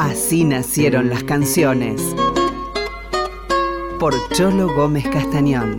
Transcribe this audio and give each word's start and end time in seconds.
Así 0.00 0.44
nacieron 0.44 1.10
las 1.10 1.24
canciones. 1.24 2.00
Por 3.98 4.14
Cholo 4.32 4.74
Gómez 4.74 5.06
Castañón. 5.06 5.76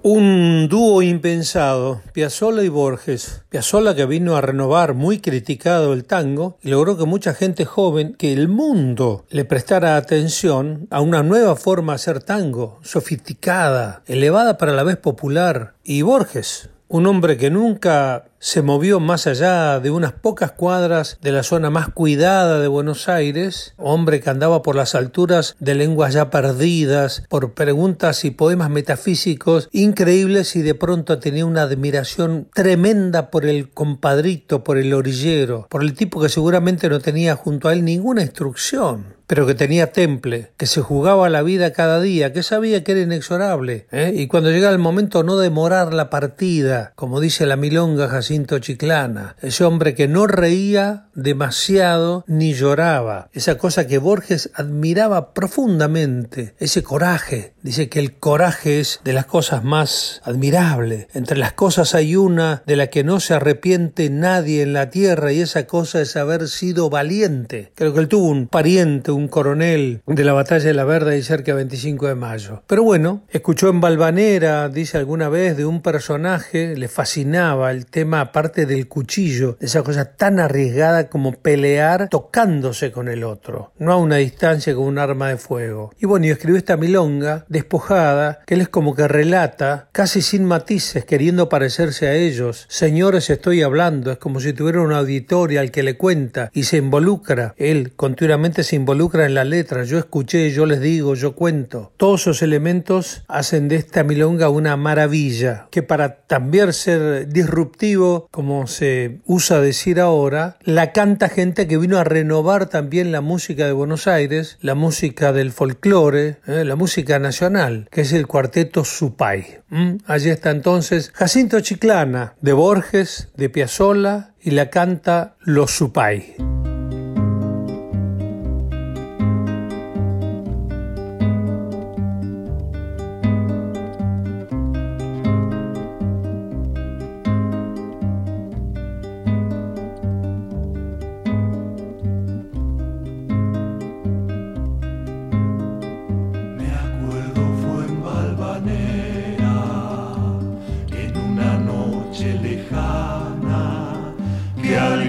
Un 0.00 0.68
dúo 0.70 1.02
impensado, 1.02 2.00
Piazzolla 2.14 2.62
y 2.62 2.70
Borges. 2.70 3.42
Piazzolla 3.50 3.94
que 3.94 4.06
vino 4.06 4.36
a 4.36 4.40
renovar 4.40 4.94
muy 4.94 5.20
criticado 5.20 5.92
el 5.92 6.06
tango 6.06 6.56
y 6.62 6.70
logró 6.70 6.96
que 6.96 7.04
mucha 7.04 7.34
gente 7.34 7.66
joven, 7.66 8.14
que 8.14 8.32
el 8.32 8.48
mundo 8.48 9.26
le 9.28 9.44
prestara 9.44 9.98
atención 9.98 10.88
a 10.90 11.02
una 11.02 11.22
nueva 11.22 11.56
forma 11.56 11.92
de 11.92 11.96
hacer 11.96 12.22
tango, 12.22 12.80
sofisticada, 12.82 14.02
elevada 14.06 14.56
para 14.56 14.72
la 14.72 14.82
vez 14.82 14.96
popular. 14.96 15.74
Y 15.84 16.00
Borges, 16.00 16.70
un 16.88 17.06
hombre 17.06 17.36
que 17.36 17.50
nunca 17.50 18.31
se 18.42 18.60
movió 18.60 18.98
más 18.98 19.28
allá 19.28 19.78
de 19.78 19.92
unas 19.92 20.14
pocas 20.14 20.50
cuadras 20.50 21.16
de 21.22 21.30
la 21.30 21.44
zona 21.44 21.70
más 21.70 21.90
cuidada 21.90 22.58
de 22.58 22.66
Buenos 22.66 23.08
Aires, 23.08 23.72
hombre 23.76 24.20
que 24.20 24.30
andaba 24.30 24.62
por 24.62 24.74
las 24.74 24.96
alturas 24.96 25.54
de 25.60 25.76
lenguas 25.76 26.12
ya 26.12 26.28
perdidas, 26.28 27.22
por 27.28 27.54
preguntas 27.54 28.24
y 28.24 28.32
poemas 28.32 28.68
metafísicos 28.68 29.68
increíbles 29.70 30.56
y 30.56 30.62
de 30.62 30.74
pronto 30.74 31.20
tenía 31.20 31.46
una 31.46 31.62
admiración 31.62 32.48
tremenda 32.52 33.30
por 33.30 33.46
el 33.46 33.70
compadrito, 33.70 34.64
por 34.64 34.76
el 34.76 34.92
orillero, 34.92 35.68
por 35.70 35.84
el 35.84 35.94
tipo 35.94 36.20
que 36.20 36.28
seguramente 36.28 36.88
no 36.88 36.98
tenía 36.98 37.36
junto 37.36 37.68
a 37.68 37.72
él 37.72 37.84
ninguna 37.84 38.22
instrucción 38.22 39.21
pero 39.32 39.46
que 39.46 39.54
tenía 39.54 39.92
temple, 39.92 40.52
que 40.58 40.66
se 40.66 40.82
jugaba 40.82 41.30
la 41.30 41.40
vida 41.40 41.72
cada 41.72 42.02
día, 42.02 42.34
que 42.34 42.42
sabía 42.42 42.84
que 42.84 42.92
era 42.92 43.00
inexorable, 43.00 43.86
¿eh? 43.90 44.12
y 44.14 44.26
cuando 44.26 44.50
llegaba 44.50 44.74
el 44.74 44.78
momento 44.78 45.22
no 45.22 45.38
demorar 45.38 45.94
la 45.94 46.10
partida, 46.10 46.92
como 46.96 47.18
dice 47.18 47.46
la 47.46 47.56
milonga 47.56 48.08
Jacinto 48.08 48.58
Chiclana, 48.58 49.36
ese 49.40 49.64
hombre 49.64 49.94
que 49.94 50.06
no 50.06 50.26
reía 50.26 51.06
demasiado 51.14 52.24
ni 52.26 52.52
lloraba, 52.52 53.30
esa 53.32 53.56
cosa 53.56 53.86
que 53.86 53.96
Borges 53.96 54.50
admiraba 54.54 55.32
profundamente, 55.32 56.54
ese 56.58 56.82
coraje, 56.82 57.54
dice 57.62 57.88
que 57.88 58.00
el 58.00 58.18
coraje 58.18 58.80
es 58.80 59.00
de 59.02 59.14
las 59.14 59.24
cosas 59.24 59.64
más 59.64 60.20
admirables, 60.24 61.06
entre 61.14 61.38
las 61.38 61.54
cosas 61.54 61.94
hay 61.94 62.16
una 62.16 62.62
de 62.66 62.76
la 62.76 62.88
que 62.88 63.02
no 63.02 63.18
se 63.18 63.32
arrepiente 63.32 64.10
nadie 64.10 64.60
en 64.60 64.74
la 64.74 64.90
tierra 64.90 65.32
y 65.32 65.40
esa 65.40 65.66
cosa 65.66 66.02
es 66.02 66.16
haber 66.16 66.48
sido 66.48 66.90
valiente, 66.90 67.72
creo 67.74 67.94
que 67.94 68.00
él 68.00 68.08
tuvo 68.08 68.28
un 68.28 68.46
pariente, 68.46 69.10
un 69.10 69.21
coronel 69.28 70.02
de 70.06 70.24
la 70.24 70.32
batalla 70.32 70.66
de 70.66 70.74
la 70.74 70.84
Verde 70.84 71.18
y 71.18 71.22
cerca 71.22 71.52
de 71.52 71.56
25 71.56 72.08
de 72.08 72.14
mayo. 72.14 72.62
Pero 72.66 72.82
bueno, 72.82 73.22
escuchó 73.30 73.68
en 73.68 73.80
Balvanera, 73.80 74.68
dice 74.68 74.98
alguna 74.98 75.28
vez, 75.28 75.56
de 75.56 75.66
un 75.66 75.82
personaje, 75.82 76.76
le 76.76 76.88
fascinaba 76.88 77.70
el 77.70 77.86
tema 77.86 78.20
aparte 78.20 78.66
del 78.66 78.88
cuchillo, 78.88 79.56
esa 79.60 79.82
cosa 79.82 80.16
tan 80.16 80.40
arriesgada 80.40 81.08
como 81.08 81.32
pelear 81.32 82.08
tocándose 82.08 82.90
con 82.92 83.08
el 83.08 83.24
otro, 83.24 83.72
no 83.78 83.92
a 83.92 83.96
una 83.96 84.16
distancia 84.16 84.74
con 84.74 84.84
un 84.84 84.98
arma 84.98 85.28
de 85.28 85.36
fuego. 85.36 85.92
Y 86.00 86.06
bueno, 86.06 86.26
y 86.26 86.30
escribió 86.30 86.58
esta 86.58 86.76
milonga 86.76 87.44
despojada, 87.48 88.40
que 88.46 88.54
él 88.54 88.60
es 88.60 88.68
como 88.68 88.94
que 88.94 89.08
relata, 89.08 89.88
casi 89.92 90.22
sin 90.22 90.44
matices, 90.44 91.04
queriendo 91.04 91.48
parecerse 91.48 92.08
a 92.08 92.14
ellos. 92.14 92.66
Señores, 92.68 93.30
estoy 93.30 93.62
hablando, 93.62 94.10
es 94.10 94.18
como 94.18 94.40
si 94.40 94.52
tuviera 94.52 94.80
una 94.80 94.98
auditoria 94.98 95.60
al 95.60 95.70
que 95.70 95.82
le 95.82 95.96
cuenta 95.96 96.50
y 96.52 96.64
se 96.64 96.78
involucra. 96.78 97.54
Él 97.56 97.92
continuamente 97.94 98.62
se 98.62 98.76
involucra 98.76 99.11
en 99.20 99.34
la 99.34 99.44
letra, 99.44 99.84
yo 99.84 99.98
escuché, 99.98 100.50
yo 100.50 100.66
les 100.66 100.80
digo, 100.80 101.14
yo 101.14 101.34
cuento. 101.34 101.92
Todos 101.96 102.22
esos 102.22 102.42
elementos 102.42 103.24
hacen 103.28 103.68
de 103.68 103.76
esta 103.76 104.04
milonga 104.04 104.48
una 104.48 104.76
maravilla, 104.76 105.68
que 105.70 105.82
para 105.82 106.22
también 106.26 106.72
ser 106.72 107.28
disruptivo, 107.28 108.28
como 108.30 108.66
se 108.66 109.20
usa 109.26 109.60
decir 109.60 110.00
ahora, 110.00 110.56
la 110.62 110.92
canta 110.92 111.28
gente 111.28 111.66
que 111.66 111.78
vino 111.78 111.98
a 111.98 112.04
renovar 112.04 112.68
también 112.68 113.12
la 113.12 113.20
música 113.20 113.66
de 113.66 113.72
Buenos 113.72 114.06
Aires, 114.06 114.58
la 114.60 114.74
música 114.74 115.32
del 115.32 115.52
folclore, 115.52 116.38
¿eh? 116.46 116.64
la 116.64 116.76
música 116.76 117.18
nacional, 117.18 117.88
que 117.90 118.02
es 118.02 118.12
el 118.12 118.26
cuarteto 118.26 118.84
Supay. 118.84 119.58
Allí 120.06 120.28
está 120.28 120.50
entonces 120.50 121.10
Jacinto 121.14 121.60
Chiclana, 121.60 122.34
de 122.40 122.52
Borges, 122.52 123.28
de 123.36 123.48
Piazzolla, 123.48 124.34
y 124.40 124.50
la 124.50 124.70
canta 124.70 125.36
Los 125.40 125.70
Supay. 125.70 126.51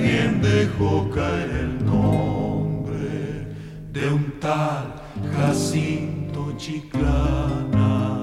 alguien 0.03 0.41
dejó 0.41 1.09
caer 1.11 1.49
el 1.49 1.85
nombre 1.85 3.47
de 3.93 4.09
un 4.09 4.33
tal 4.39 4.95
Jacinto 5.35 6.53
Chiclana. 6.57 8.19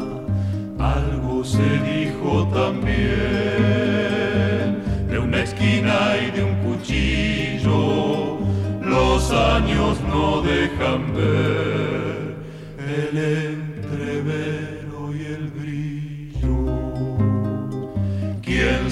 Algo 0.78 1.42
se 1.42 1.78
dijo 1.92 2.48
también 2.52 3.00
de 5.08 5.18
una 5.18 5.42
esquina 5.42 6.16
y 6.26 6.30
de 6.36 6.44
un 6.44 6.54
cuchillo. 6.64 8.38
Los 8.82 9.30
años 9.32 9.98
no 10.02 10.42
dejan 10.42 11.14
ver. 11.14 12.34
El 12.78 13.16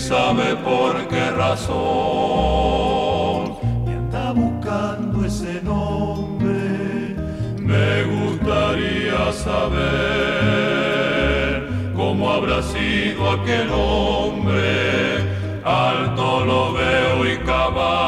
sabe 0.08 0.56
por 0.64 1.06
qué 1.08 1.30
razón 1.32 1.76
me 3.84 3.92
anda 3.92 4.32
buscando 4.32 5.26
ese 5.26 5.60
nombre. 5.62 7.14
Me 7.60 8.04
gustaría 8.04 9.30
saber 9.32 9.69
cómo 11.94 12.30
habrá 12.30 12.62
sido 12.62 13.30
aquel 13.32 13.69
hombre. 13.70 15.28
Alto 15.62 16.46
lo 16.46 16.72
veo 16.72 17.26
y 17.30 17.36
cabal. 17.44 18.07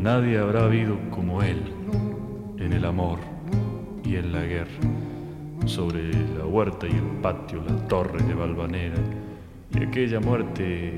Nadie 0.00 0.38
habrá 0.38 0.64
habido 0.64 0.98
como 1.10 1.42
él 1.42 1.62
en 2.58 2.72
el 2.72 2.86
amor 2.86 3.18
y 4.02 4.16
en 4.16 4.32
la 4.32 4.40
guerra. 4.44 4.80
Sobre 5.66 6.10
la 6.38 6.46
huerta 6.46 6.86
y 6.86 6.92
el 6.92 7.20
patio, 7.20 7.62
la 7.62 7.76
torre 7.86 8.22
de 8.22 8.32
Valvanera 8.32 8.96
y 9.78 9.84
aquella 9.84 10.18
muerte 10.18 10.96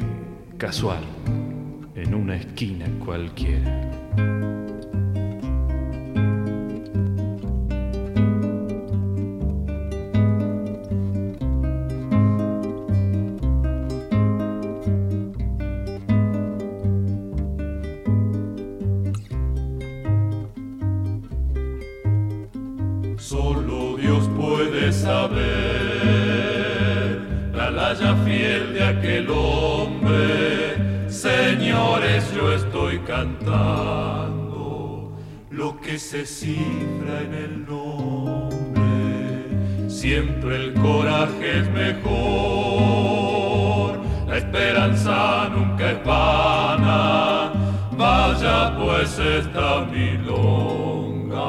casual 0.56 1.02
en 1.96 2.14
una 2.14 2.36
esquina 2.36 2.86
cualquiera. 3.04 4.01
Cantando 33.06 35.12
lo 35.50 35.80
que 35.80 35.98
se 35.98 36.26
cifra 36.26 37.20
en 37.20 37.34
el 37.34 37.66
nombre. 37.66 38.88
Siento 39.88 40.50
el 40.50 40.72
coraje 40.74 41.60
es 41.60 41.70
mejor, 41.70 42.10
la 44.26 44.38
esperanza 44.38 45.48
nunca 45.50 45.92
es 45.92 46.04
vana, 46.04 47.52
vaya 47.92 48.76
pues 48.78 49.16
esta 49.18 49.84
milonga 49.84 51.42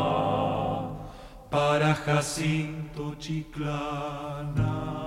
para 1.49 1.95
Jacinto 1.95 3.15
Chiclana. 3.17 5.02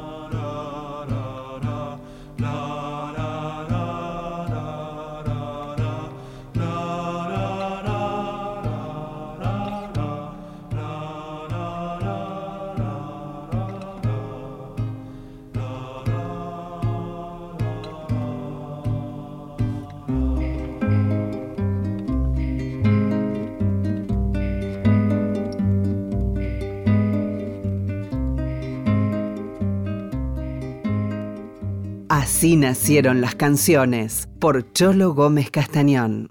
Así 32.16 32.56
nacieron 32.56 33.20
las 33.20 33.34
canciones 33.34 34.26
por 34.38 34.72
Cholo 34.72 35.12
Gómez 35.12 35.50
Castañón. 35.50 36.30